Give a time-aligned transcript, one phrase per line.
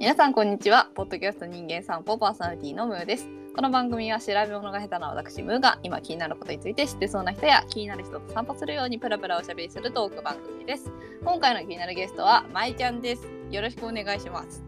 [0.00, 0.92] 皆さんこんにちは。
[0.94, 3.28] ポッドキャスト人間散歩パーソナリティのムーです。
[3.56, 10.92] この番組は調べ物が下手な私ムーが今気になることについて知ってそうな人や気になる人と散歩するようにプラプラおしゃべりするトーク番組です。
[11.24, 13.26] 今回の気になるゲストはまいちゃんです。
[13.50, 14.62] よろしくお願いします。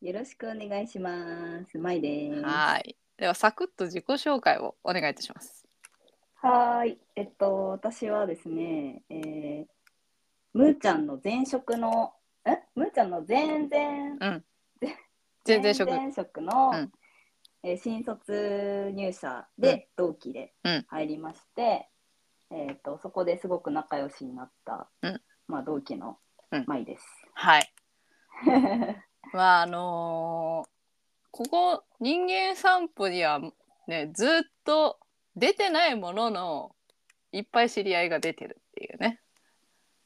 [0.00, 1.76] よろしくお願いします。
[1.76, 2.40] まいです。
[2.40, 2.94] はい。
[3.18, 5.66] ではサクッと自己紹介をお願いいたします。
[6.36, 6.98] はーい。
[7.16, 9.79] えっと、私はですね、えー、
[10.52, 12.12] むーちゃんの前職の、
[12.44, 12.58] え？
[12.74, 14.44] むーちゃんの前前、うん。
[15.44, 15.88] 全然職。
[15.90, 16.92] 前々職の、うん。
[17.62, 20.84] えー新卒入社で同期でうん。
[20.88, 21.88] 入りまして、
[22.50, 25.20] えっと、そこですごく仲良しになった、うん。
[25.46, 26.18] まあ、同期の
[26.50, 26.64] うん。
[26.66, 27.04] まいです。
[27.34, 27.72] はい。
[29.32, 30.70] まああのー
[31.32, 33.40] ここ人間散歩には
[33.86, 34.28] ねずっ
[34.64, 34.98] と
[35.36, 36.74] 出てないものの
[37.30, 39.20] いっぱい知り合いが出てるっていうね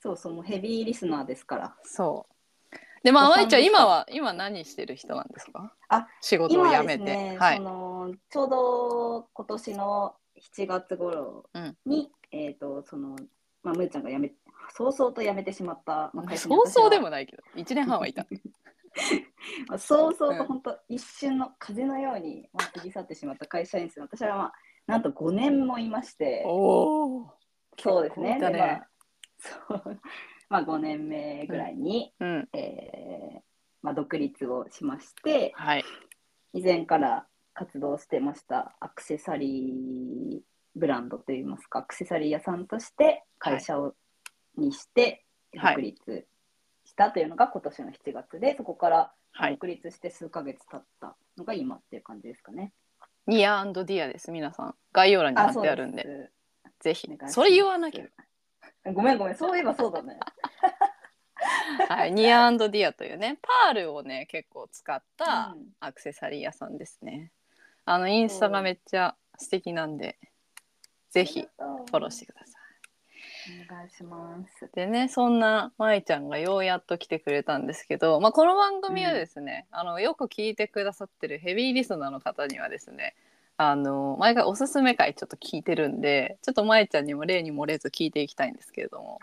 [0.05, 1.75] そうそう、もうヘビーリスナーですから。
[1.83, 2.77] そう。
[3.03, 5.73] でまあまいちゃん今は今何してる人なんですか？
[5.89, 11.45] あ仕事を辞めて、のちょうど今年の7月頃
[11.87, 13.17] に、えっ、とその
[13.63, 14.33] まあむーちゃんが辞め
[14.75, 18.27] 早々と辞めてしまった、まあ、会社にそうそうでもないけど1年半はいた。
[19.69, 20.39] まあ早々うん。
[20.39, 23.47] と本当一瞬の風のように、まあ、過ぎ去ってしまった。
[23.47, 24.53] 会社員です私はまあ
[24.87, 26.43] なんと5年もいまして。
[26.47, 27.31] おお
[27.79, 28.39] そうですね。
[28.39, 28.51] ね。
[28.51, 28.89] でまあ
[29.69, 30.01] そう。
[30.49, 32.49] まあ5年目ぐらいに、うん。
[32.53, 33.41] えー
[33.85, 35.85] まあ、独立をしまして、はい。
[36.55, 40.41] 以前から活動してましたアクセサリー
[40.75, 43.95] ブランドといいますかアクセサリー屋さんとして会社を、
[44.57, 45.25] にして
[45.57, 45.75] はい。
[45.75, 46.27] 独立
[46.87, 49.53] したというのが今年の7月で、そこからはい。
[49.53, 52.73] 独立して数ヶ月経ったのが今っていう感じですかね。
[53.27, 54.75] ニアディアです皆さん。
[54.93, 56.31] 概要欄に貼ってあるんで。
[56.81, 57.07] ぜひ。
[57.27, 58.05] それ言わなきゃ
[58.93, 60.19] ごめんごめんそういえばそうだね。
[61.89, 67.33] はい、ニアディアというねパールをね結構使ったうんアクセサリー屋さんですね。
[67.85, 70.19] あのインスタがめっちゃ素敵なんで
[71.11, 72.59] ぜひフォローしてくださ
[73.71, 74.69] お願いしますい。。
[74.75, 83.15] でねそんなまいちゃんがようやっと来てくれたんですけど、まあ、この番組はですね、あのよく聞いてくださってるヘビーリスナーの方にはですね
[83.57, 89.21] あの毎回おすすめ会ちょっと聞いてるんでちょっとまいちゃんにも例に漏れず聞いていきたいんですけれども。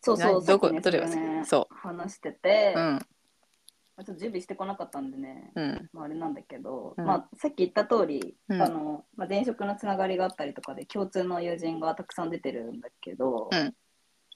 [0.00, 1.74] そうそう、などこどれが好きそねそう。
[1.74, 2.82] 話してて、うん。
[2.82, 3.00] ま
[3.96, 5.90] あちょっと準備してこなかったんでね、うん。
[5.92, 7.04] まあ、あれなんだけど、うん。
[7.04, 8.62] まあ、さっき言った通り、うん。
[8.62, 13.74] あのまあ、前職のつながりがあったりとかで共通の友人がたくさん出てるんだけど、うん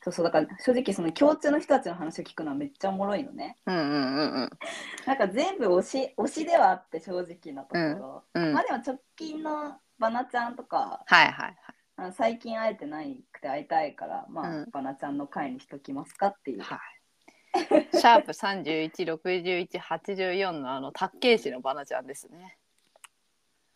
[0.02, 3.56] そうそうだから正直その共通の人たちの話を聞くのはめっちゃおもろいのね。
[3.66, 4.50] うんうんうんうん
[5.06, 11.56] なんか全部推し推しではあって正直なところ、うんまあでも直近のバナちゃんとかはいはいはい。
[11.96, 16.62] あの最近会えてないくて会いたいから、まあうんバナちゃんの会にしときますかっていう。
[16.62, 16.78] はい。
[17.92, 22.56] シャープ三十一六十一八十四のあの卓球士のバナちゃんですね。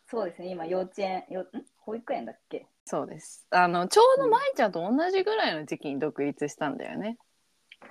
[0.07, 1.45] そうですね今幼稚園よん？
[1.85, 2.67] 保育園だっけ？
[2.85, 3.45] そうです。
[3.51, 7.17] あのちょうどまいちゃんと同じぐらいの時期に独立したんだよね。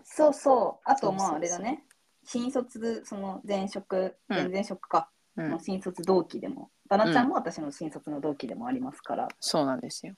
[0.04, 0.90] そうそう。
[0.90, 1.84] あと、まあ、あれだね。
[2.24, 10.14] 新卒、その前職、うん前々職か、うんの、新卒同期でも、バナちゃんも私の新卒の同期でもありますから、そうなんですよ。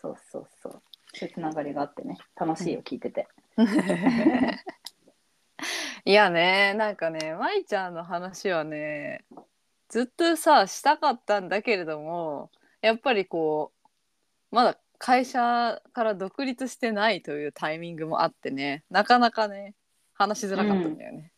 [0.00, 0.82] そうそうそう。
[1.12, 3.28] そういうつながりがあってね、楽しいよ、聞いてて。
[6.04, 9.24] いやね、なんかね、まいちゃんの話はね、
[9.88, 12.50] ずっとさしたかったんだけれども、
[12.84, 13.72] やっぱりこ
[14.52, 19.74] うまだ会社から独立してないというタイミングもあってね、なかなかね
[20.14, 21.32] 話しづらかったんだよね。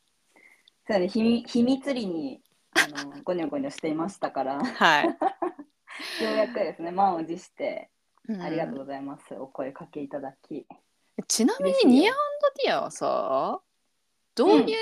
[0.88, 2.40] そうね、秘密秘密裏に、
[2.74, 5.08] あの、 ゴニョゴニョしていましたから、よはい。
[6.20, 7.90] うやくですね、満を持して、
[8.40, 9.34] ありがとううんございます。
[9.34, 10.66] お声かけいただき。
[11.26, 13.60] ちなみにニアンドディアはさ
[14.34, 14.76] どういう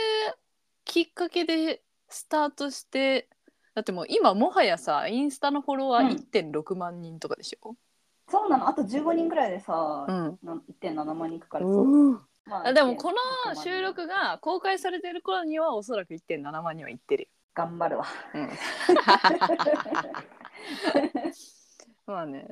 [0.85, 3.29] きっかけでスタートして、
[3.75, 6.13] だってもう今もはやさインスタのフォロワーうん。
[6.13, 7.75] 1.6万人とかでしょ、
[8.29, 10.39] そうなの、あと15人ぐらいでさ、うん。
[10.43, 12.13] な1.7万人いくから、うん
[12.47, 13.15] まああでもこ1.6万
[13.47, 17.29] の人収録が公開されてる頃にはおそらく1.7万人はいってるよ。
[17.55, 18.07] 頑張るわ。
[18.35, 18.51] うん、
[22.07, 22.47] まあね。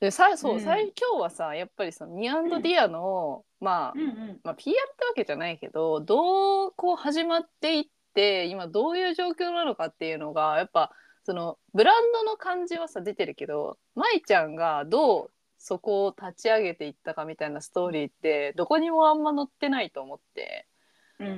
[0.00, 0.62] でさそう、うん。
[0.62, 0.84] 今日
[1.18, 4.40] はさやっぱりそのニアンドディアの、まあうんうん。
[4.42, 10.92] まあ、PR ってわけじゃないけどどうこう始まっていって今どういう状況なのかっていうのがやっぱ
[11.24, 20.66] そのブランドの感じはさ出てるけど舞ちゃんがどうそこを立ち上げていったかみたいなストーリーってどこにもあんま載ってないと思って。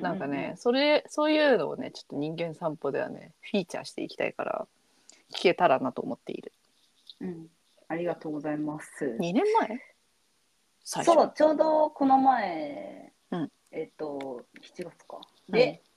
[0.01, 4.67] なんかね、それそういうのをねちょっと人間散歩ではねフィーチャーしていきたいから
[5.31, 6.53] 聞けたらなと思っている。
[7.21, 7.29] うん。
[7.29, 7.49] うん、
[7.89, 9.05] ありがとうございます。
[9.05, 9.79] 2年前？
[10.85, 13.51] そう、ちょうどこの前、うん。
[13.73, 15.21] えっと、7月か。
[15.51, 15.94] で、さ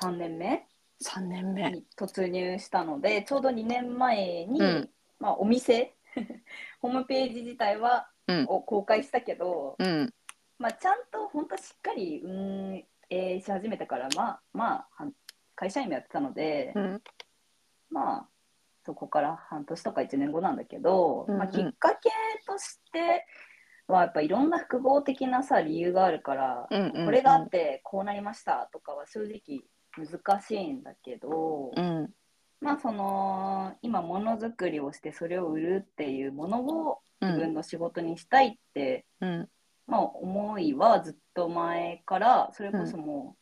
[0.00, 0.66] 3年目
[1.02, 1.70] ？3年目。
[1.70, 4.90] に突入したので、ちょうど2年前に、うん。
[5.18, 5.94] まあ、お店、
[6.80, 8.44] ホームページ自体は、うん。
[8.48, 10.12] を公開したけど、うん。
[10.58, 15.06] まあ、ちゃんと本当しっかり運営し始めてから、まあ、まあ、
[15.54, 17.02] 会社員もやってたので、うん。
[17.90, 18.28] まあ、
[18.84, 22.10] そこから半年とか1年後なんだけど、まあ、きっかけ
[22.46, 23.26] として
[23.90, 27.04] はやっぱいろんな複合的なさ理由があるから、うんうんうん。
[27.06, 29.64] これがあってこうなりましたとかは正直
[29.96, 32.10] 難しいんだけど、うん。
[32.60, 39.48] まあその今ものづくりをしてそれを売るっていうものを自分の仕事にしたいって、うん。
[39.86, 43.36] まあ、思いはずっと前からそれこそも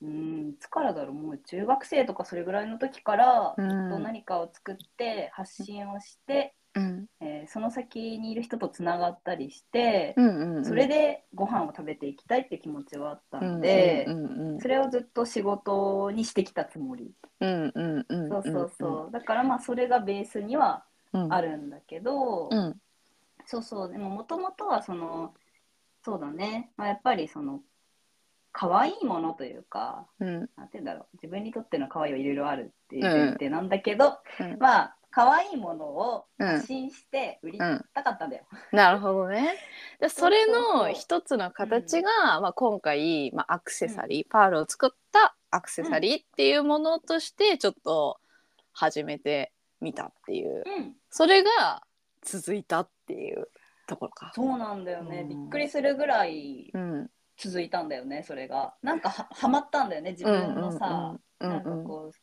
[0.00, 3.68] う、うん、いつからだろうもう中学生とかそれぐらいの時からうん。
[3.68, 7.06] ずっと何かを作って発信をして、うん。
[7.20, 19.12] えーその先にいる人とつながったりして、うんうんそれでご飯を食べていきたいって気持ちはあったので、うんうんそれをずっと仕事にしてきたつもり、うんうんうんそうそうそう。
[19.12, 21.32] だからまあそれがベースにはうん。
[21.32, 22.80] あるんだけど、うん。
[23.46, 25.34] そうそう、でももともとはその、
[26.04, 27.60] そうだね、まあ、やっぱりその、
[28.52, 30.28] 可愛いものというか、うん。
[30.56, 33.12] なんて言うんだろう、自分にとっての可愛いはいろいろあるっていううん。
[33.12, 34.56] 前提なんだけど、うん。
[34.58, 36.26] まあ、可愛いものを
[36.66, 37.58] 信して売り
[37.94, 38.44] たかったんだよ。
[38.70, 39.54] なるほどね。
[39.98, 48.20] でそれの一つの形が、まあ、今回、まあ、アクセサリー、パールを作ったアクセサリーっていうものとしてちょっと
[48.74, 50.62] 始めてみたっていう。
[50.66, 51.82] うん、それが
[52.20, 53.48] 続いたっていう
[53.86, 54.32] ところか。
[54.34, 55.28] そうなんだよね、うん。
[55.30, 58.74] びっくりするぐらいうん、続いたんだよね、それが。
[58.82, 62.16] なんかははまったんだよね、自分のさ、なんかこう、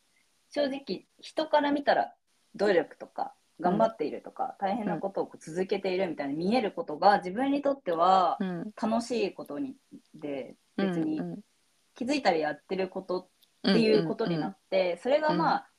[0.50, 2.14] 正直、人から見たら
[2.56, 8.38] 努力とか、頑張っているとか、大変なことを続けているみたいに見えることが、自分にとっては
[8.80, 9.76] 楽しいことに
[10.14, 11.38] で、別にうん
[11.94, 15.70] 気づいたらやってることっていうことになって、それがまあ、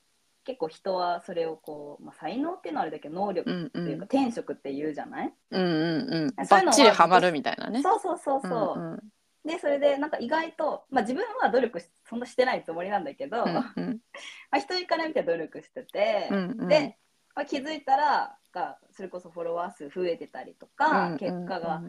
[0.45, 6.35] 結構人はそれをこう、まあ、才能っていうのはあれだけど、能力っていうか、天職って言うじゃない、うんうんうん。
[6.35, 7.81] バッチリハマるみたいなね。
[7.81, 8.79] そうそうそうそう。
[8.79, 8.99] うんうん
[9.45, 13.99] でそれでなんか意外と、まあ、自分は努力しそんなしてないつもりなんだけど、うんまうん。
[14.49, 16.67] あ人から見て努力してて、うんうん。
[16.67, 16.97] で、
[17.35, 21.83] まあ、気づいたらがそれこそフォロワー数増えてたりとか、うん結果が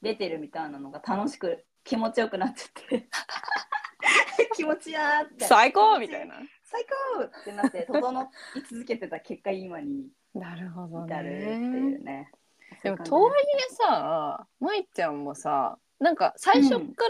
[0.00, 3.08] 出てるみたいなのが楽しく気持ちよくなっちゃって。
[4.54, 5.44] 気持ちやーって。
[5.44, 5.98] 最高！
[5.98, 6.36] みたいな。
[6.62, 6.84] 最
[7.18, 7.24] 高！
[7.24, 11.98] ってなって整い続けてた結果今になるほどっていね。
[12.00, 12.30] うね。
[12.82, 17.04] でもとはいえさ舞ちゃんもさなんか最初か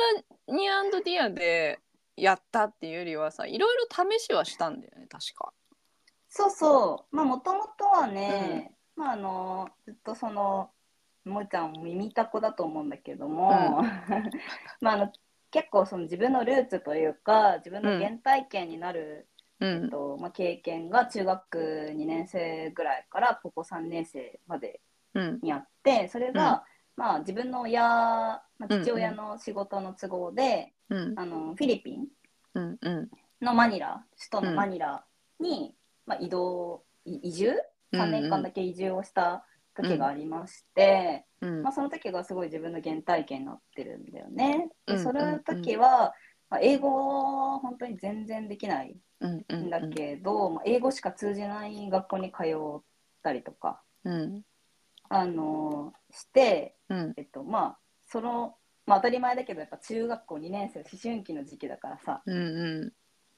[0.47, 1.81] らニアンドディアで
[2.17, 5.53] やったっていうよりはさいろいろ試しはしたんだよね確か。
[6.29, 10.71] そうそう、まあもともとはね、まああのずっとその
[11.25, 13.83] もえちゃんも耳たこだと思うんだけども、
[14.81, 15.13] まああの
[15.51, 19.27] 結構その自分のルーツというか自分の原体験になる、
[19.59, 19.85] うん。
[19.85, 24.81] えっとまあ、経験が中学2年生ぐらいから高校3年生まで
[25.15, 25.41] うん。
[25.43, 26.65] にあってそれが、
[26.97, 31.15] まあ自分の親、まあ、父親の仕事の都合で、うん。
[31.17, 32.07] あのフィリピン
[33.41, 35.05] のマニラ首都のマニラ
[35.41, 35.75] に、
[36.07, 37.53] まあ、移動い移住
[37.93, 39.45] ？3年間だけ移住をした
[39.77, 41.63] 時がありまして、うん。
[41.63, 44.69] まあ、その時がすごい自分の原体験になってるんだよね。
[44.87, 46.15] でうんその時は、
[46.51, 49.63] まあ、英語本当に全然できないうんうん。
[49.67, 52.37] んだけど、まあ、英語しか通じない学校に通
[52.79, 52.83] っ
[53.23, 54.43] たりとか、うん。
[55.09, 57.15] あのして、うん。
[57.17, 57.79] えっとまあ
[58.15, 58.55] その、
[58.87, 62.23] まあ、当たり前だけどやっぱ中学校2年生思春期の時期だからさ。
[62.25, 62.93] うんうん。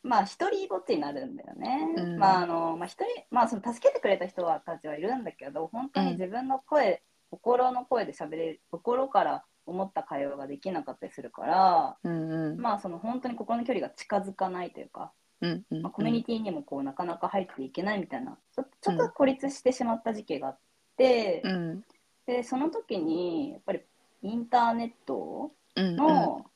[0.07, 1.95] まあ一人ぼっちになるんだよね。
[1.97, 2.19] うん。
[2.19, 12.61] まああのまあ一人まあその助けてくれた人はたちはいるんだけど本当に自分の声、心の声で喋れる心から思った会話ができなかったりするから、うんうん。
[12.61, 20.59] まあその本当に心の距離が近づかないというか、うんうんまあ、コミュニティにもこうなかなか入っていけないみたいなちょちょっと孤立してしまった時期があっ
[20.99, 21.85] て、うん。
[22.27, 23.81] でその時にやっぱり
[24.27, 26.47] インターネットうんの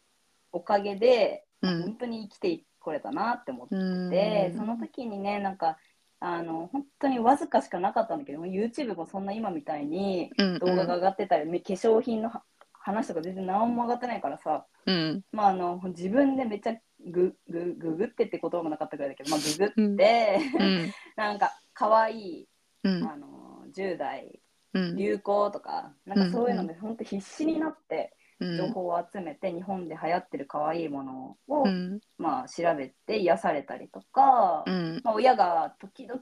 [0.53, 1.83] おかげで、うん。
[1.83, 4.53] 本当に生きてこれたなって思って。
[4.57, 5.79] その時にねなんか
[6.19, 15.23] あの本当にわずかしかなかったんだけど YouTube もそんな今みたいにうん動画が上がってたり、化粧品のは話とか全然何も上がってないからさ、うん。
[15.33, 16.75] まあ、あの自分でめっちゃ
[17.07, 20.93] ググググってって言葉もなかったぐらいだけど、まあ、ググって、うん。
[21.17, 22.49] なんか可愛い
[22.85, 23.05] うん。
[23.05, 24.40] あの10代うん
[24.75, 28.57] 流行とかなんかそういうので本当必死になってうん。
[28.57, 32.01] 情報を集めて、日本で流行ってる可愛いものを、うん。
[32.19, 35.01] まあ、調べて癒されたりとか、うん。
[35.05, 36.21] まあ、親が時々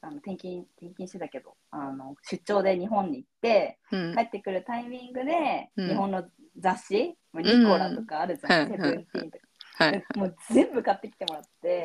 [0.00, 4.14] あの転勤転勤してたけどあの出張で日本に行ってうん。
[4.14, 5.88] 帰ってくるタイミングで、うん。
[5.88, 6.24] 日本の
[6.56, 10.04] 雑誌、まあ、ニコラとかあるじゃん、うんセブンティーンとか、はい。
[10.14, 11.82] もう全部買ってきてもらって、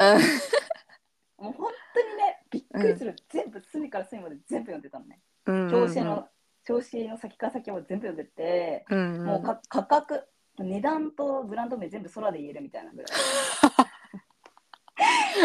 [1.38, 6.28] もう本当にねびっくりする、全部隅から隅まで全部読んでたのねうん表紙の、
[6.68, 9.26] 表紙の先から先も全部読んでて、うんうん。
[9.26, 10.24] もうか価格
[10.58, 13.08] 値段とブランド名全部空で言えるみたいなぐらい。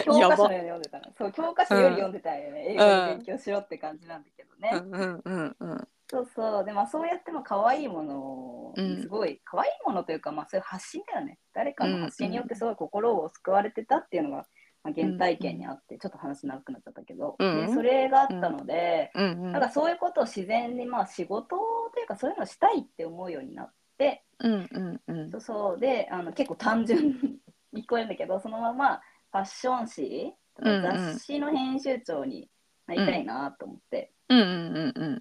[0.05, 1.13] 教科書のように読んでたの。
[1.19, 5.89] そう教科書より読んでたよね、英語で勉強しろって感じなんだけどね、うんうんうんうん。
[6.09, 6.65] そうそう。
[6.65, 11.39] でまあそうやっても可愛いものうんすごい可愛いものというかまあそういう発信だよね。
[11.53, 14.47] 誰かの発信によってすごい心を救われてたっていうのが、
[14.83, 17.67] まあ、原体験にあって、ちょっと話長くなっちゃったけど、うん。
[17.67, 19.25] でそれがあったので、うん。
[19.25, 21.57] うんなんかそういうことを自然にまあ仕事
[21.93, 25.31] というかそういうのをしたいって思うようになってうんうんうん。
[25.31, 25.81] そうそう。
[25.81, 27.41] であの結構単純
[27.73, 29.01] に聞こえるんだけどそのまま
[29.33, 32.49] ファッション誌雑誌の編集長に
[32.87, 34.13] なりたいなと思って、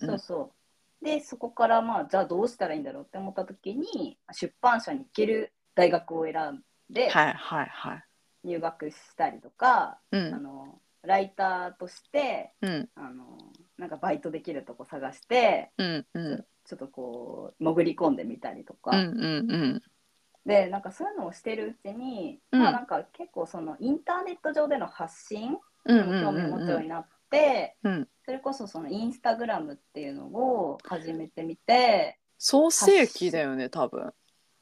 [0.06, 0.54] そうそ
[1.02, 1.06] う。
[1.06, 8.04] でそこからまあじゃあどうしたらいいんだろうって思った時に出版社に行ける大学を選んではいはいはい
[8.44, 10.34] 入学したりとか、うん。
[10.34, 12.90] あのライターとしてうん。
[12.96, 13.38] あの
[13.78, 16.46] なんかバイトできるとこ探してうんうん。
[16.66, 19.82] ちょっとこう潜り込んでみたりとか、うんうんうん。
[20.46, 22.60] でなんかそういうのをしてるうちに、うん。
[22.62, 28.08] まあなんか結構そのインターネット上での発信にも興味を持つようになって、うん。
[28.30, 34.14] それこそそのインスタグラムっていうのを始めてみて創世記だよね多分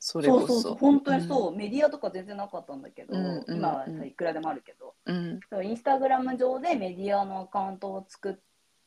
[0.07, 0.47] それこそ。
[0.47, 0.75] そうそうそう。
[0.75, 3.25] 本当にそう、メディアとか全然なかったんだけど、うん。
[3.25, 3.43] うん。
[3.45, 3.57] うん。
[3.57, 4.95] 今はさいくらでもあるけど。
[5.05, 5.39] うん。
[5.49, 8.35] そうインスタグラム上でメディアのアカウントを作っ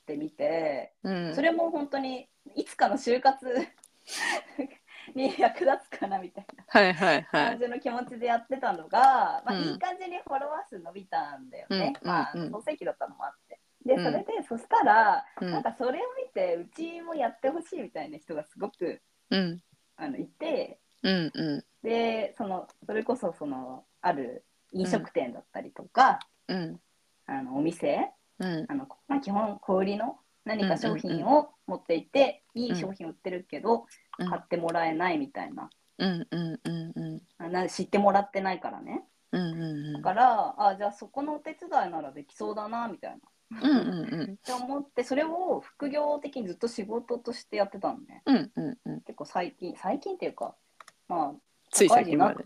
[0.06, 1.34] てみてうん。
[1.34, 3.46] それも本当にいつかの就活
[5.14, 7.24] に役立つかなみたいな。
[7.24, 9.60] 感じの気持ちでやってたのが、まあ、うん。
[9.64, 11.92] いい感じにフォロワー数伸びたんだよね。
[12.00, 12.08] うん。
[12.08, 12.50] まあ、うんうん。
[12.50, 13.60] 創世記だったのもあって。
[13.84, 14.04] で、うん。
[14.04, 15.50] それで、そしたら、うん。
[15.50, 19.62] なんかそれを見て、うちもやってほしいみたいな人がすごくうん。
[19.96, 21.64] あのいて、うんうん。
[21.82, 26.80] で、その、それこそ、その、ある飲食店だったりとか、うん。
[27.26, 28.66] あのお店、うん。
[28.68, 33.86] あのまあ、基本小売りの何か商うんうん品を持っていて、いい商品売ってるけど、
[34.18, 34.28] うん。
[34.28, 35.70] 買ってもらえないみたいな。
[35.98, 36.92] うんうんうん。
[36.94, 39.04] うんあな知ってもらってないからね。
[39.32, 39.92] うんうん。
[39.94, 43.18] だから、あじゃあそこのお手伝いならできそうだなみたい
[43.50, 43.60] な。
[43.62, 44.32] うんうんうん。
[44.34, 48.22] って思ってそれを副業的にずっと仕事としてやってたのね。
[48.26, 49.00] うんうんうん。
[49.02, 50.54] 結構最近最近っていうか
[51.10, 51.34] まあ
[51.72, 52.44] つい最近まで。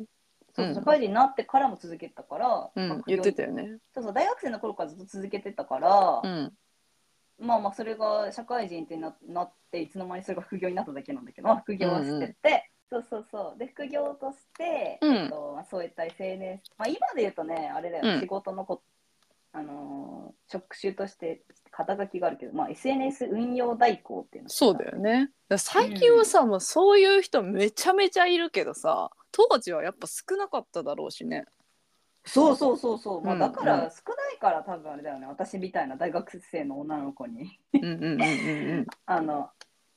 [0.54, 0.74] そううん。
[0.74, 3.78] 社会人になってからも続けてたから、まあうん言ってたよね。
[3.92, 6.52] そうそう大学生の頃からずっと続けてたから、うん。
[7.38, 13.58] まあまあそれが社会人ってななっていつの間にそれが副業になっただけなんだけど、まあ副業はしてて、そうそうそう。
[13.58, 15.14] で副業として、うん。
[15.16, 18.20] えっとまあ、そういった SNS、まあ、今で言うとねあれだよ、うん。
[18.20, 18.82] 仕事のこ
[19.54, 25.30] あのー職種として肩書きがあるけど、まあ、SNS 運用代行っていうのそうだよね。
[25.56, 31.46] 最近はさ、もうそういう人めちゃめちゃいるけどさ当時はやっぱ少なかっただろうしね。
[32.26, 35.26] そうそうそうそう、まあ、うんだから少ないから多分あれだよね。
[35.26, 37.58] 私みたいな大学生の女の子に。
[37.72, 38.24] うんうんうんう
[38.82, 39.50] ん あの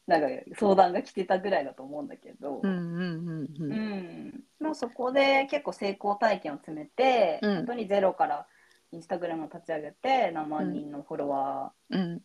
[0.08, 3.72] なんか相談が来てたぐらいだと思うんだけど、うんうんうんうん。
[3.72, 7.56] ううんん、まあそこで結構成功体験を詰めて、うん。
[7.58, 8.48] 本当にゼロから
[8.92, 12.20] インスタグラムを立ち上げて何万人のフォロワうんー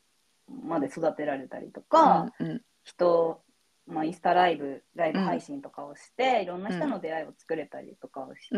[0.66, 2.46] まで育てられたりとか、うん。
[2.46, 2.62] うん。
[2.84, 3.42] 人、
[3.86, 8.56] まあ、インスタライブライブ配信とかをして、いろんな人の出会いを作れたりとかをして、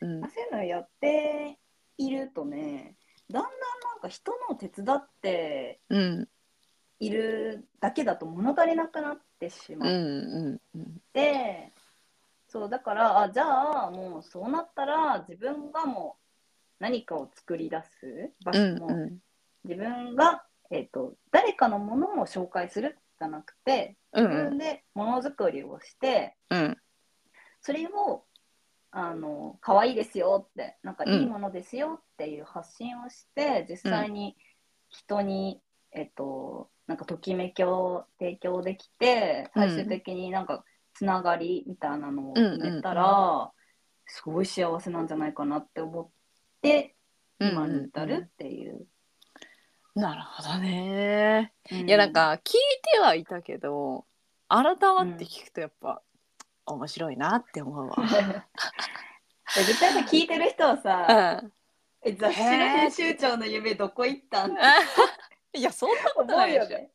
[0.00, 0.08] うん。
[0.08, 0.20] うん。
[0.20, 1.58] まあそういうのをやって
[1.98, 2.96] いるとね
[3.30, 6.28] だんだんなんか人のを手伝ってうん
[7.00, 9.92] いるだけだと物足りなくなってしまうん。
[9.92, 10.80] っうん。
[10.80, 11.00] うん。
[11.12, 11.72] て、
[12.48, 16.23] そうだからあじゃあもうそうなったら自分がもう
[16.84, 19.18] 何かを作り出す場所も、うん。
[19.64, 26.76] 自分が、えー、と誰かのものを紹介するじゃなくてうん自分でものづくりをして、うん。
[27.62, 28.24] それを
[28.90, 34.36] あの可愛いですよってなんかうんいいものですよっていう発信をして、実際に
[34.90, 39.70] 人に、えっとなんかときめきを提供できてうん。
[39.70, 40.62] 最終的になんか
[40.92, 42.44] つながりみたいなのをうん。
[42.60, 43.50] 埋めたら、
[44.06, 46.08] すごい幸せなんじゃないかなって思っ
[47.40, 48.86] 今に至るっていう。
[49.94, 52.52] なるほどねういやなんか聞い
[52.94, 54.04] てはいたけど
[54.48, 56.02] 改まって聞くとやっぱ
[56.66, 57.94] 面白いなって思うわ。
[59.56, 61.52] え 絶対さ聞いてる人はうさ、 ん
[62.02, 64.60] え雑誌の編集長の夢どこ行ったんって
[65.58, 66.68] いやそんなこと思ないでしょ。
[66.78, 66.90] ね。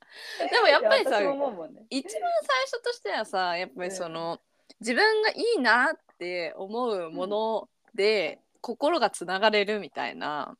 [0.51, 1.85] でもやっぱりさね。
[1.89, 4.41] 一番最初としてはさやっぱりその、
[4.81, 10.57] 自分がいいなって思うもので、心がつながれるみたいな。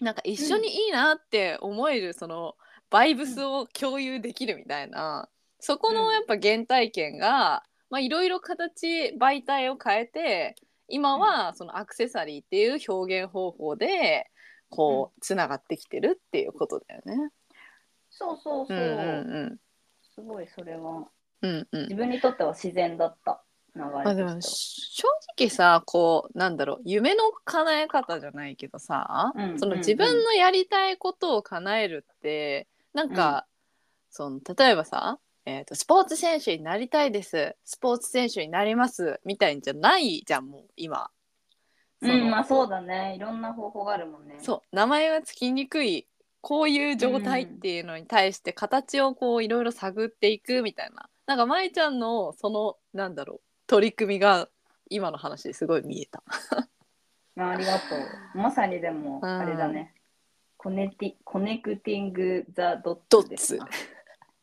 [0.00, 2.54] なんか一緒にいいなって思えるその
[2.88, 10.56] バイブスを共有できるみたいな、そこのやっぱ原体験がまあいろいろ形媒体を変えて
[10.88, 14.30] 今はそのアクセサリーっていう表現方法で
[14.70, 17.30] こうつながってきてるっていうことだよね。
[18.10, 18.76] そうそうそう。
[18.76, 18.82] うんう
[19.52, 19.58] ん。
[20.14, 21.08] すごいそれは。
[21.42, 21.82] うんうん。
[21.82, 23.44] 自分にとっては自然だった
[24.04, 25.04] あでも正
[25.38, 29.72] 直さこうなんだろう夢の叶え方じゃないけどさ、そのうんうん。
[29.72, 33.46] うん自分のやりたいことを叶えるってなんか、
[34.10, 37.56] その例えばさ、えーと「スポーツ選手になりたいです。
[37.64, 41.10] スポーツ選手になります」みたいんじゃないじゃんもう今。
[42.02, 43.14] そのうんまあそうだね。
[43.16, 44.36] いろんな方法があるもんね。
[44.40, 44.76] そう。
[44.76, 46.06] 名前がつきにくい。
[46.42, 51.10] こういう状態っていうのに対して形をこういろいろ探っていくみたいな。
[51.26, 54.48] なんか舞ちゃんのそのなんだろう取り組みが
[54.88, 56.24] 今の話ですごい見えた。
[57.38, 57.94] あありがと
[58.34, 58.38] う。
[58.38, 59.94] まさにでもうんあれだね。
[60.56, 62.96] connecti connecting the
[63.36, 63.60] dots。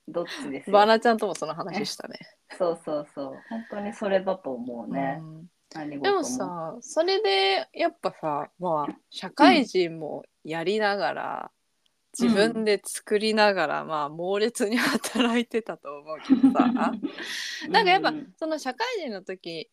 [0.08, 2.17] dots ですよバナちゃんともその話したね。
[2.57, 3.34] そうそうそう。
[3.50, 5.22] 本当にそれだと思うね。
[5.22, 11.51] うでもさそれでやっぱさまあ社会人もやりながら、
[12.19, 16.65] 自分で作りながら、まあ猛烈に働いてたと思うけどさ。
[17.69, 19.69] なんかやっぱ、うんその社会人の時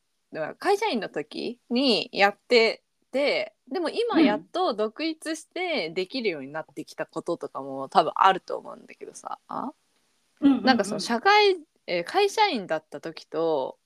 [0.59, 2.83] 会社員の時にやって
[3.13, 9.39] てでも今やっと独立してできるようになってきたこととかも多分あると思うんだけどさ、
[10.41, 10.63] うん。
[10.63, 13.79] なんかその社会、えー会社員だった時と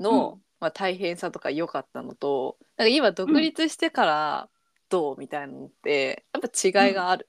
[0.00, 0.42] の、うん。
[0.60, 4.48] まあ、大変さとか良かったのとなんか今独立してから
[4.88, 7.28] どうみたいなのってやっぱ違いがある、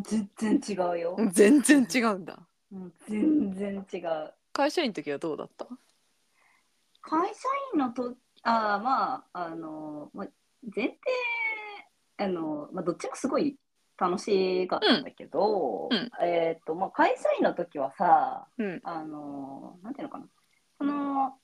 [0.00, 1.16] 全然違うよ。
[1.32, 2.38] 全然違うんだ。
[2.70, 4.34] もう全然違う。
[4.52, 5.66] 会社員の時はどうだった？
[7.02, 7.34] 会社
[7.74, 10.28] 員のとあーまああの、まあ、
[10.74, 10.98] 前提
[12.18, 13.56] あの、まあ、どっちもすごい
[13.98, 15.96] 楽しかったんだけど、うん。
[15.96, 16.10] うん。
[16.24, 18.80] えっ、とまあ会社員の時はさうん。
[18.84, 20.26] あのなんていうのかな。
[20.78, 21.34] その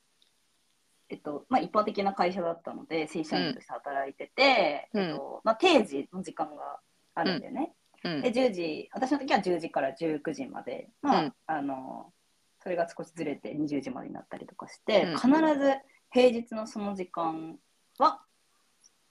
[1.11, 5.03] えっとまあ、一般的な会社だったので正社員として働いてて、うん。
[5.03, 6.81] えっとまあ、定時の時間が
[7.15, 7.75] あるんだよね。
[8.05, 8.23] うん。
[8.23, 11.35] で10時私の時は10時から19時まで、まあうん。
[11.47, 12.13] あの
[12.61, 15.17] それが少しずれて20時までになったりとかして、うん。
[15.17, 15.75] 必ず
[16.11, 17.59] 平日のその時間
[17.99, 18.21] は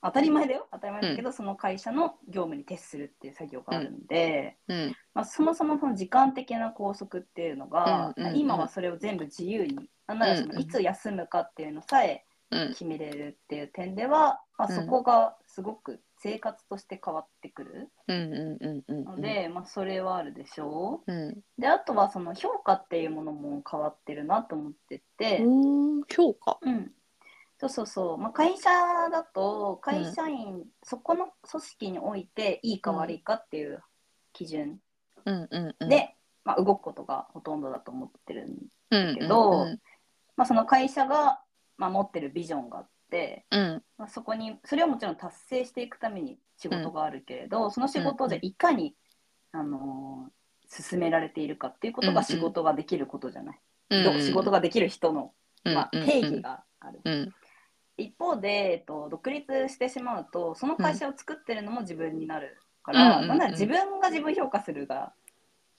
[0.02, 0.68] 当たり前だよ。
[0.72, 4.96] 当たり前だけど、その会社の業務に徹するっていう作業があるんで、うん。
[5.14, 8.38] まあ、そもそもその時間的な拘束っていうのが、うんうんうん。
[8.38, 10.56] 今はそれを全部自由になんならそうんうん。
[10.56, 12.68] のいつ休むかっていうのさえうん。
[12.70, 14.76] 決めれるっていう点では、まあ、うん。
[14.76, 21.12] そこがすごく生活として変わってくるうんうんうんうんので、まあ、それはあるでしょう。
[21.12, 21.42] うん。
[21.60, 26.58] であとはその評価っていうものも変わってるなと思ってて、うん評価？
[26.62, 26.92] うん、
[27.60, 28.70] そうそうそう、まあ、会社
[29.12, 33.84] だと会社員、そこの組織においていいか悪いかっていう
[34.34, 34.80] 基準。
[35.26, 35.90] うんうんうん。
[35.90, 38.56] で、まあ、動くことがほとんどだと思ってるん
[38.90, 39.80] うんけどうん
[40.38, 41.42] まあ、その会社が、
[41.78, 42.90] まあ、持ってるビジョンがあって、
[43.52, 43.84] うん。
[43.98, 48.96] まあ、そこにそれはもちろん達成していくために仕事があるけれど、その仕事をじゃあいかに、
[49.52, 50.32] あのー
[50.70, 55.32] 進められているかっていうことが仕事ができることじゃない、うんど仕事ができる人の、
[55.64, 57.34] まあ、うん定義がある、うん。
[57.98, 63.28] 一方で、えっと、独立してしまうとその会社を作ってるのも自分になるから、うん。
[63.30, 65.14] なんなら自分が自分評価するが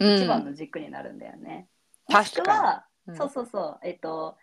[0.00, 0.14] うん。
[0.16, 1.68] 一番の軸になるんだよね。
[2.10, 2.20] 確かに。
[2.20, 3.16] もしくはうん。
[3.16, 3.78] そうそうそう。
[3.82, 4.38] えっと、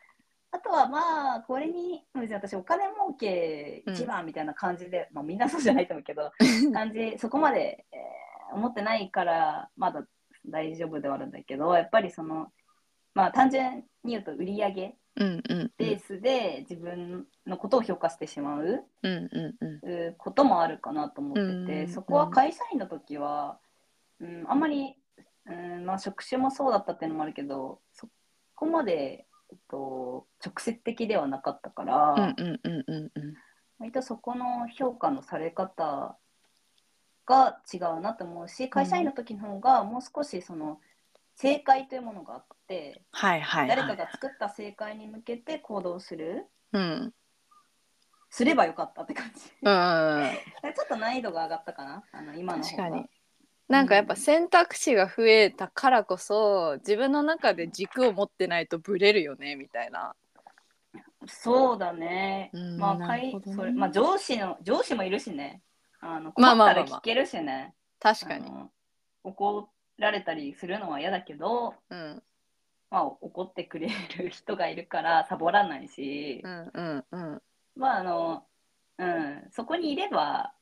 [0.56, 6.32] あとはまあ、これに、別に私、お金儲け一番みたいな感じで、まあみんなそうじゃないと思うけど、
[6.74, 10.06] 感じ、そこまで、えー思ってないから、まだ
[10.46, 12.52] 大丈夫ではあるんだけど、やっぱりその、
[13.14, 20.08] まあ単純に言うと、売り上げうんうんベースで自分のことを評価してしまううんうんうん。
[20.10, 21.88] うこともあるかなと思ってて、うん。
[21.88, 23.58] そこは会社員の時は、
[24.20, 24.96] うん、あんまり、
[25.46, 28.10] うんまあ、職種もそうだったっていうのもあるけどそ
[28.56, 29.26] こまで、
[29.70, 33.34] と、直接的ではなかったから、うんうんうんうんうん。
[33.80, 36.18] 割とそこの評価のされ方
[37.26, 40.80] が違うなと思うし会社員の時の方がもう少しその
[41.36, 43.98] 正解というものがあって、はいはい誰はい。
[43.98, 46.48] かが作った正解に向けて行動する。
[46.72, 47.14] うん。
[48.30, 49.52] すればよかったって感じ。
[49.62, 50.32] うん。
[50.74, 52.04] ちょっと難易度が上がったかな。
[52.14, 52.84] あの今の方が。
[52.84, 53.10] 確かに
[53.68, 60.16] なんかやっぱ選択肢が増えたからこそ自分の中で軸を持ってないとブレるよねみたいな。
[61.28, 62.52] そうだね。
[62.54, 65.62] うんまあ、ねそれまあ、上司の上司もいるしね。
[66.00, 67.74] あの困まあまあまあまあったら聞けるしね。
[68.00, 68.48] 確かに。
[68.48, 68.72] あの
[69.24, 72.24] 怒られたりするのは嫌だけど、うん
[72.92, 77.42] まあ、怒ってくれる人がいるからサボらないし、うんうんうん
[77.76, 78.44] まああの、
[78.98, 80.54] うん、そこにいれば、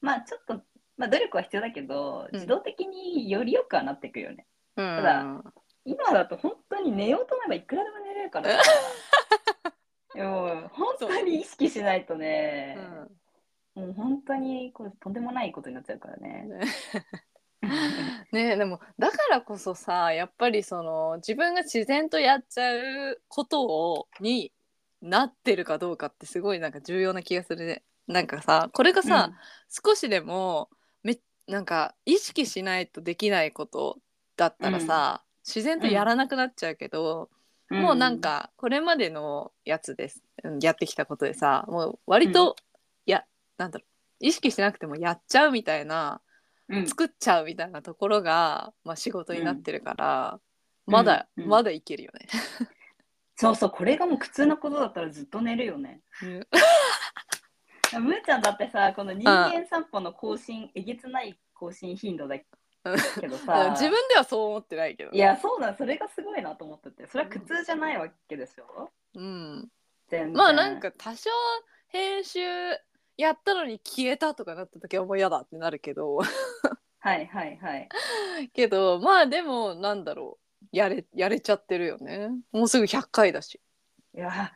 [0.00, 0.62] まあちょっと、
[1.02, 4.46] まあ努力は必要だけど、うん自動的により良くはなっていくよね。
[4.76, 5.42] うんただ
[5.84, 8.70] 今だと本当に寝ようと思えばいくらでも寝れるからさ。
[10.14, 12.76] でも本当に意識しないとね、
[13.74, 16.46] もう本当にこれとんでもないことになっちゃうからね。
[18.30, 24.52] ねえでもだからこそさやっぱりその自分が自然とやっちゃうことをに
[25.00, 27.82] なってるかどうかってすごいなんか重要な気がするね。
[28.06, 29.32] なんかさこれがさ、
[29.68, 30.81] 少しでもめ
[31.46, 33.98] なんか意識しないとできないこと
[34.36, 37.30] だったらさ、自然とやらなくなっちゃうけど、
[37.70, 40.22] うもうなん、かこれまでのやつです。
[40.44, 42.56] うんやってきたことでさもう割と、
[43.06, 43.24] や
[43.58, 43.84] なんだろ
[44.20, 46.20] う意識しなくてもやっちゃうみたいな
[46.68, 46.86] うん。
[46.86, 50.40] 作っちゃうみたいなところが、まあ、仕事になってるから、
[50.86, 50.92] うん。
[50.92, 51.48] まだ、うん。
[51.48, 52.28] まだいけるよね。
[53.36, 56.00] そうそう、これがもう苦痛なことだったらずっと寝るよね。
[58.00, 62.46] むーちゃんだってさ、この人間散歩の更新、えげつない更新頻度だけ
[63.28, 65.10] どさ、 自分ではそう思ってないけど。
[65.10, 68.90] いや、そうだ、それがすごいなと思ってて、それは苦痛じゃないわけでしょ？
[69.14, 69.68] うん、
[70.08, 70.32] 全然。
[70.32, 71.30] まあなんか多少
[71.88, 72.40] 編集
[73.16, 76.16] やったのに消えたとかなった時はもう嫌だってなるけど。
[76.16, 77.88] はいはいはい。
[78.54, 80.42] けどまあでもなんだろう。
[80.70, 82.30] やれやれちゃってるよね。
[82.52, 83.60] もうすぐ100回だし。
[84.14, 84.52] いや、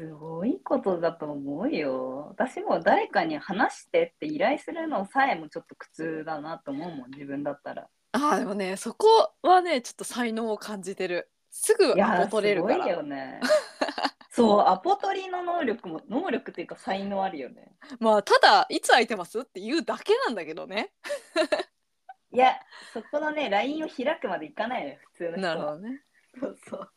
[0.00, 2.28] すごいことだと思うよ。
[2.30, 7.86] 私も誰かに話してって依頼するのさえもちょっと苦痛だなと思うもん、自分だったら。
[8.12, 9.06] あーでもねそこ
[9.42, 13.40] はねちょっと才能を感じてるすぐいやアポ取れるかすごいらよね。
[14.32, 17.72] そう、アポ取りの能力も、能力っていうか才能あるよね。
[17.98, 20.92] まあただいつ空いてますって言うだけなんだけどね
[22.32, 22.54] いや、
[22.94, 25.54] そこのね、LINE を開くまでいかないのよ、普通の人は。
[25.54, 26.02] なるほどね
[26.40, 26.90] そうそう。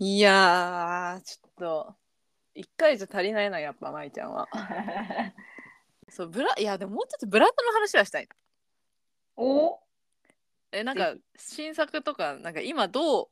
[0.00, 1.94] いやーちょっと
[2.54, 4.48] 1回じゃ足りないなやっぱ舞ちゃんは。
[6.08, 8.28] そうブラいやでももうちょっとブランドの話はしたい。
[9.36, 9.80] お
[10.72, 13.28] えなんか新作とかなんか今どう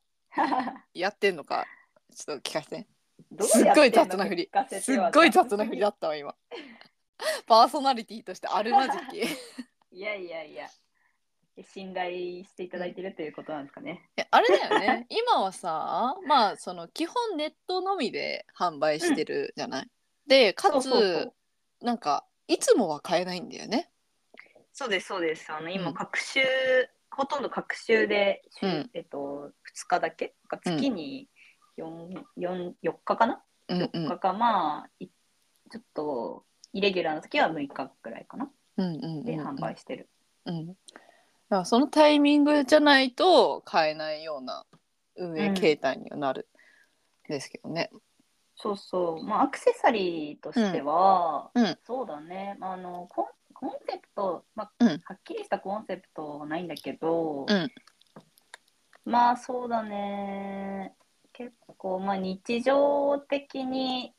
[0.94, 1.66] やってんのか
[2.14, 2.87] ちょっと聞かせて。
[3.40, 4.50] すっごい雑な振り
[4.81, 6.35] すっごい雑な振りだったわ今。
[7.46, 9.22] パーソナリティとしてあるまじき。
[9.92, 10.68] いやいやいや、
[11.62, 14.11] 信頼していただいてるということなんですかね。
[14.16, 15.07] えあれだよね。
[15.11, 19.90] 今はさまあその基本ネットのみで販売してるじゃない、
[20.27, 21.35] でかつそ
[21.81, 23.90] なんかいつもは買えないんだよね。
[24.73, 25.51] そうです、そうです。
[25.51, 25.95] あの、今、うん。
[25.95, 26.40] 各週、
[27.11, 28.90] ほとんど各週で、週うん。
[28.92, 30.35] えっと、2日だけ？
[30.51, 31.31] 月に
[31.79, 38.51] 4, 4, 4日かな、うんう ?4 日んか、まあ、いちょっと、イレギュラーな時は6日くらいかな？
[38.77, 39.25] うんうんうん。
[39.25, 40.11] で販売してる。
[40.45, 40.77] うん、
[41.48, 44.64] だからそのタイミングじゃないと買えないような
[45.16, 46.48] 運営形態にはなる
[47.28, 47.90] んですけどね。
[48.56, 49.24] そうそう。
[49.24, 52.56] まあ、アクセサリーとしては、うんうんそうだね。
[52.59, 57.70] まあ、あの、コンコンセプト、まあ、うんはっきりしたコンセプトはないんだけど、うん
[59.04, 60.94] まあ、そうだね。
[61.32, 64.14] 結構、まあ、日常的に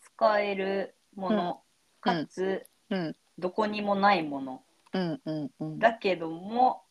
[0.00, 1.68] 使えるもの、うん
[2.00, 4.62] かつ、うんどこにもないもの。
[4.98, 6.82] うんうんうん、だけども、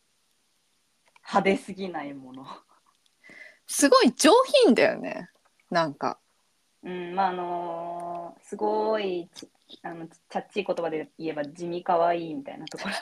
[1.26, 2.46] 派手すぎないもの。
[3.66, 4.30] すごい上
[4.64, 5.28] 品だよね
[5.70, 6.18] なんか。
[6.82, 9.50] うん、まあ、あのすごいち
[9.82, 12.94] あのチャッチい言葉で言えば地味かわいいみたいなところ。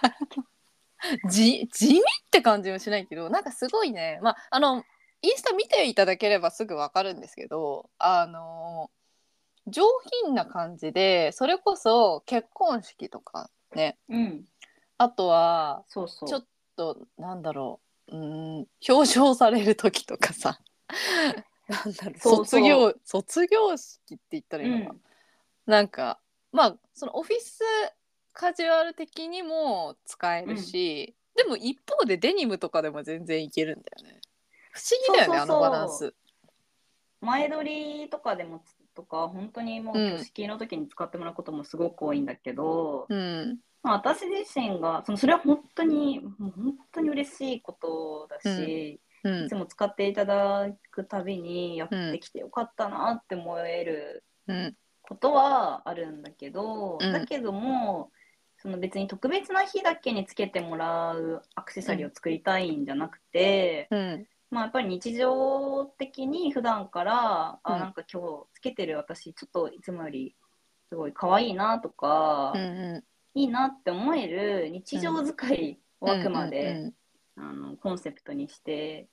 [1.31, 4.83] じ地味って感じはしないけどなんかすごいねまああの
[5.23, 8.91] インスタ見ていただければすぐわかるんですけどあの
[9.69, 9.85] 上
[10.25, 14.45] 品な感じでそれこそ結婚式とかねうん、
[14.99, 16.29] あとはそうそう。
[16.29, 18.17] ちょっとなんだろう。
[18.17, 20.61] うーん表彰される時とかさ。
[21.69, 22.45] なんだろうそうそう。
[22.47, 25.01] 卒業卒業式って言ったらいいのかな、うん。
[25.67, 26.21] なんか
[26.53, 27.61] まあそのオフィス
[28.33, 34.21] カジュアル的にも使えるし、でも一方でデニムとかでも全然いけるんだよね。
[34.71, 35.65] 不思議だよねそうそうそう。
[35.65, 36.15] あのバランス。
[37.21, 38.63] 前撮りとかでも
[38.95, 40.07] とか本当にもううん。
[40.09, 49.45] 挙式の時に使ってもらうこともすごく多いんだけど、うんまあ、私自身がそのそれは本当にもう本当に嬉しいことだし、うん。
[49.47, 54.77] いつも使っていただくたびにやってきてよかったなって思えるうん。
[55.03, 57.13] ことはあるんだけど、うん。
[57.13, 58.11] だけども
[58.59, 64.27] その別に特別な日だけにつけてもらうアクセサリーを作りたいんじゃなくて、うん。
[64.51, 67.73] まあ、やっぱり日常的に普段から、うん。
[67.73, 70.35] あなんか今日つけてる私ちょっといつもより
[70.89, 72.65] すごい可愛いなとか、うんう
[72.97, 73.05] ん
[73.37, 76.95] いいなって思える日常使いをあくまで、うん
[77.39, 79.09] あのコンセプトにして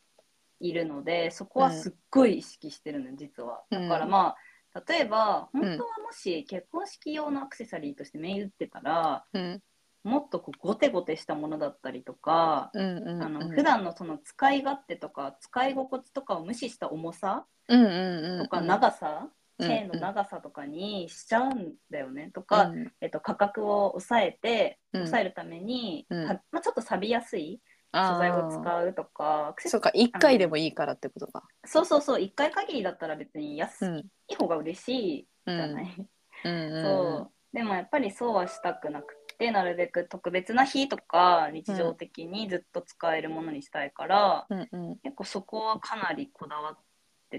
[0.61, 3.63] いるのでそこはすっごい意識してるのよ実は。
[3.69, 4.35] だからま
[4.73, 9.61] あ例えば本当はもし結婚式用のアクセサリーとして銘打ってたら、うん。
[10.05, 13.23] もっとこうゴテゴテしたものだったりとか、うんうんうん。
[13.23, 22.91] あの普段のその使い勝手とか使い心地とかを無視した重さとか長さ、うんチェーンの長さとかにしちゃうんだよね、とか、うん。
[23.01, 25.01] えっと、価格を抑えてうん。
[25.01, 26.27] 抑えるために、うん。
[26.27, 27.61] たまあ、ちょっと錆びやすい
[27.93, 31.43] 素材を使うとかそうか一回でもいいからってことか。
[31.65, 34.05] そうそうそう1回限りだったら別に安うん。
[34.27, 34.89] い方が嬉し
[35.19, 36.07] いうんじゃない、
[36.45, 36.81] うんうん。
[36.81, 37.55] そう。
[37.55, 44.95] でもやっぱりそうはしたくなくてなるべく特別な日とか日常的にずっと使えるものにしたいから、うんうん。
[45.03, 46.77] 結構そこはかなりこだわっ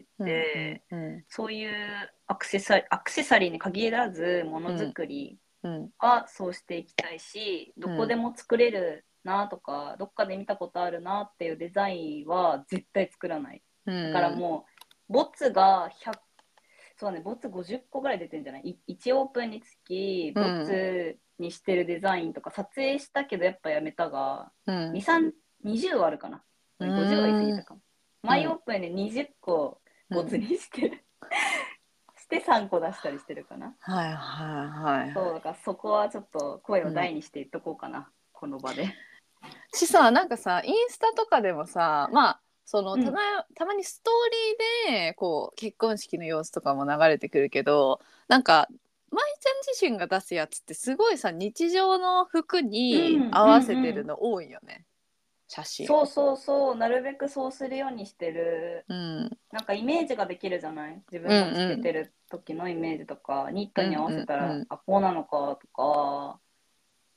[0.01, 1.73] てて、うんうんそういう
[2.27, 13.63] アクセサリーアクセサリーに限らずものづくりうんはそうしていきたいし、どこでも作れるなとか、どっかで見たことあるなっていうデザインは絶対作らない。
[13.87, 14.67] うんだからも
[15.09, 16.19] う、ボツが100
[16.97, 18.79] そうね、ボツ50個ぐらい出てるんじゃない？
[18.87, 25.33] い ?1 オープンにつき、ボツにしてるデザインとか、撮影したけどやっぱやめたが、うん2、3、
[25.65, 26.43] 20はあるかな。
[26.81, 27.81] うん50は言い過ぎたかも。
[28.23, 31.05] マイオープンで20個ボツにしてる。
[32.25, 33.75] して3個出したりしてるかな。
[33.81, 38.95] はいはいはいそうだからそこはちょっと声を大にして言っとこうかな、この場で。
[39.75, 43.19] しさなんかさインスタとかでもさまあそのうんたま,、
[43.55, 48.69] たまにストーリーでこう結婚式の様子とかも流れてくるけどなんか
[49.11, 54.87] 舞ちゃん自身が出すやつってすごいさ日常の服にうん合わせてるの多いよね、
[55.47, 55.87] 写真。
[55.87, 58.85] そうそうそう、なるべくそうするようにしてる。
[58.89, 59.39] うん。
[59.53, 61.03] なんかイメージができるじゃない？
[61.13, 64.67] 自分がつけてる時のイメージとか、ニットに合わせたら、うんうんうん。
[64.71, 66.41] あ、こうなのかとか、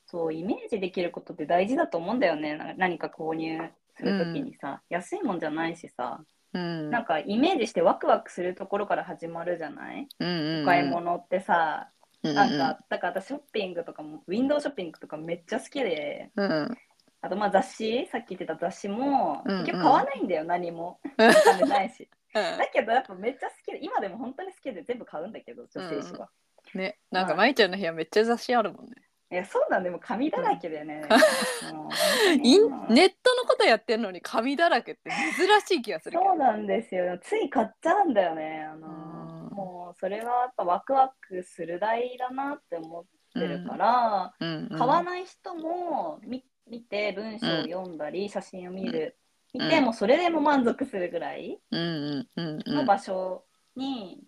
[0.06, 2.56] そう、イメージできることって大事だと思うんだよね。
[2.56, 3.58] な何か購入
[3.96, 6.90] する時にさ、安いもんじゃないしさ、うん。
[6.90, 10.06] なんかイメージしてワクワクするところから始まるじゃない？
[10.20, 11.90] うんお買い物ってさ、
[12.22, 12.34] うん。
[12.34, 16.78] なんか、だから私ショッピングとかも、ウィンドウショッピングとかめっちゃ好きで、うん
[17.20, 21.00] あとまあ雑誌、さっき言ってた雑誌も、うんうん結局買わないんだよ、何も。
[21.16, 22.08] ないし。
[22.34, 26.28] うんだけどやっぱめっちゃ好きで、今でも本当に好きで全部買うんだけど、女性誌は。
[26.74, 28.92] ねなんか舞ちゃんの部屋めっちゃ雑誌あるもんね。
[29.30, 31.02] いや、そうなんでもう紙だらけでね。
[31.72, 31.90] もう本
[32.24, 37.18] 当にインネットのことやってんのに紙だらけって珍しい気がするそうなんですよ。
[37.18, 38.64] つい買っちゃうんだよね。
[38.64, 43.04] あのうんもうそれはやっぱワクワクする代だなって思っ
[43.34, 49.16] てるから、うんうん買わない人も見見て文章を読んだり、写真を見る、
[49.54, 49.84] 見てうん。
[49.84, 53.44] もうそれでも満足するぐらいの場所
[53.76, 54.20] に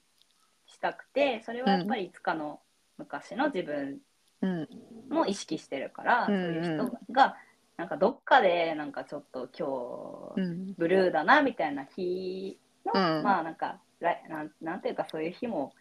[0.67, 2.61] したくて、それはやっぱりいつかの
[2.99, 3.99] 昔の自分
[4.43, 4.69] うん。
[5.11, 7.37] も意識してるから、そういう人が
[7.77, 10.75] なんかどっかでなんかちょっと今日うん。
[10.79, 13.23] ブルーだなみたいな日の、うん。
[13.23, 15.73] まあなんか来なんなんていうかそういう日も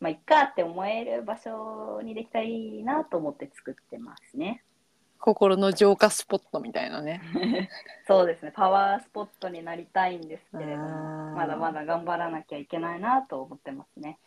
[0.00, 4.62] まあいっかって思える場所にできたらいいなと思って作ってますね。
[5.22, 7.22] 心の浄化スポットみたいなね。
[8.08, 14.18] そうですねパワースポットになりたいんですけれどもまだまだ頑張らなきゃいけないなと思ってますね。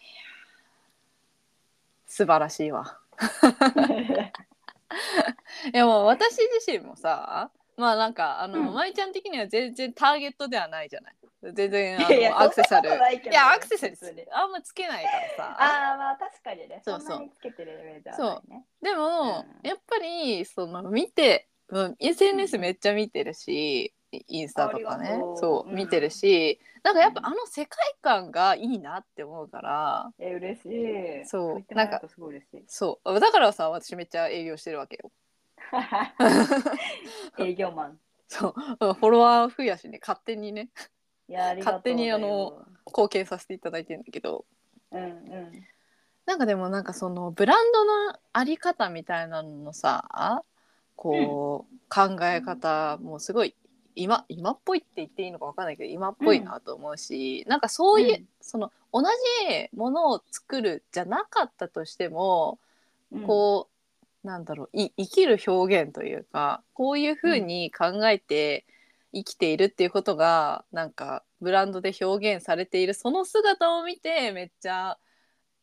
[2.08, 2.98] 素晴らしいわ。
[5.74, 11.16] いやもう私自身もさまあなんかあの、うん舞ちゃん的には全然ターゲットではないじゃない。
[11.54, 15.58] 全然あいやいやのアクセサルそんなことないけどいやアクセサル別にあんまつけないからさ。
[15.60, 16.82] ああまあ確かにね。
[16.84, 17.10] そうそう。
[17.10, 18.66] そんなにつけてるイメージはないね。
[18.82, 19.68] でも、うん。
[19.68, 25.10] やっぱりその見て、うん、SNS めっちゃ見てるし、インスタとかね。
[25.10, 25.38] ありがとう。
[25.38, 25.76] そう、うん。
[25.76, 30.12] 見てるしなんかやっぱあの世界観がいいなって思うから。
[30.20, 31.26] え嬉しい。
[31.26, 31.54] そう。
[31.56, 32.64] 言ってもらえるとすごい嬉しい。
[32.68, 33.20] そう。
[33.20, 35.12] だからさ私めっちゃ営業してるわけよ。
[37.40, 38.00] 営業マン。
[38.28, 38.54] そう。
[38.54, 40.00] フォロワー増やしね。
[40.00, 40.70] 勝手にね
[41.28, 44.46] いや勝手にあの貢献させていただいてるんだけど。
[44.92, 45.66] うんうん。
[46.26, 50.44] なんかでもなんかそのブランドのあり方みたいなののさ
[50.96, 53.54] こう、考え方もすごい
[53.96, 58.28] 今今っぽいって言っていいのか分かんないけど今っぽいなと思うし、なんかそういう、うん。
[58.42, 62.60] その同じものを作るじゃなかったとしても、
[63.12, 63.24] うん。
[63.24, 63.68] こ
[64.24, 68.66] うなんだろうい生きる表現というかこういうふうに考えて
[69.16, 74.98] 生きているっていうことが、なんかブランドで表現されているその姿を見てめっちゃ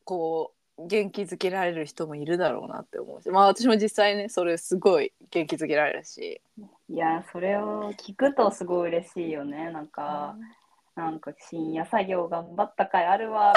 [0.05, 6.41] こう元気づけられる人もいるだろうなって思うしまあ私も実際ねそれすごい元気づけられるし。
[6.89, 9.71] いやそれを聞くとすごい嬉しいよね。
[9.71, 10.37] なんか、
[10.95, 13.53] なんか深夜作業頑張った甲斐あるわ。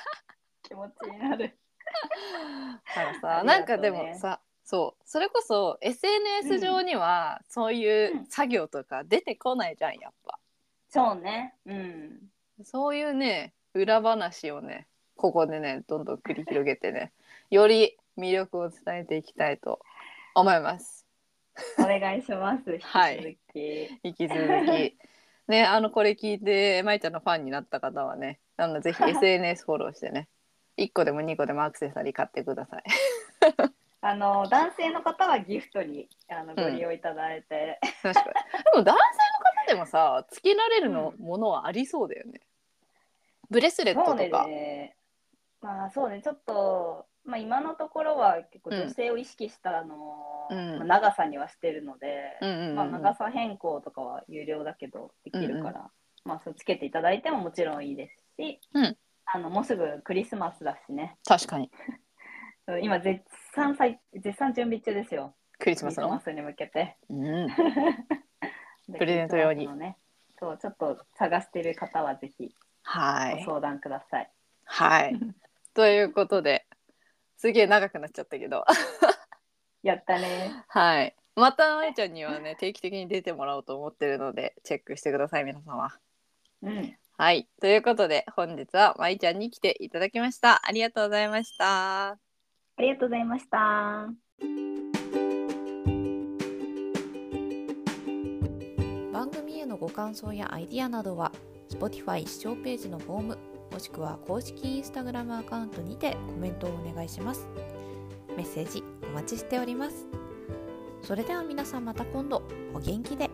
[0.62, 1.58] 気持ちになる。
[2.94, 10.38] だからさ、なんかでもさそうそれこそ SNS 上にはそういう作業とか出てこないじゃんやっぱ。
[10.88, 11.54] そうね。
[11.66, 12.20] うん。
[12.62, 17.10] そういうね裏話をねここでねどんどん繰り広げてね
[17.50, 19.80] より魅力を伝えていきたいと
[20.36, 21.04] 思います。
[21.76, 22.78] お願いします。
[22.80, 23.38] はい
[24.04, 24.28] 引き続き。
[24.28, 24.98] 引き続き
[25.50, 30.28] ねあのこれ聞いてまいちゃんのファンになった方はねあのぜひ SNS フォローしてね
[30.76, 32.84] 1個でも2個でもアクセサリー買ってください。
[34.02, 38.24] あの男性の方はギフトにあのご利用いただいて、確かに。
[38.24, 38.30] で
[38.78, 42.40] も男性の方でもさつけられるの、ものはありそうだよね。
[43.50, 44.46] ブレスレットそうとか。
[44.46, 44.96] ね。
[45.60, 48.80] まあそうね、ちょっと、まあ、今のところは結構うん。
[48.80, 50.78] 女性を意識したあの、うん。
[50.78, 55.90] まあ長さにはしてるので、うんうんうんまあ、長さ変更とかは有料だけどできるから、
[56.24, 58.96] まあ、そうつけていただいてももちろんいいですし、うん。
[59.32, 61.70] あのもうすぐクリスマスだしね、確かに
[62.78, 63.22] 今絶
[63.54, 66.08] 賛さい絶賛準備中ですよ、クリスマスの？
[66.08, 66.32] クリスマ。
[66.32, 66.96] スに向けて。
[67.08, 67.46] うん、
[68.88, 69.96] で プレゼント用にね、
[70.38, 73.44] そうちょっと探してる方はぜひはい。
[73.44, 74.30] ご相談ください。
[74.64, 75.18] はい。
[75.74, 76.66] ということで、
[77.36, 78.64] すげえ長くなっちゃったけど、
[79.82, 80.64] やったね。
[80.68, 81.14] はい。
[81.36, 85.90] またあいちゃんにはね、定期的に出てもらおうと思ってるので、チェックしてください、皆様。
[86.62, 86.98] うん。
[87.16, 87.48] はい。
[87.60, 90.66] ということで、本日はまいちゃんに来ていただきました。
[90.66, 92.29] ありがとうございました。
[92.80, 94.08] ありがとうございました。
[99.12, 101.30] 番組へのご感想やアイディアなどは
[101.68, 103.38] Spotify 視聴ページのフォーム
[103.70, 107.46] もしくは公式 Instagram アカウントにてコメントをお願いします。
[108.34, 110.06] メッセージお待ちしております。
[111.02, 112.42] それでは皆さんまた今度。
[112.72, 113.28] お元気で。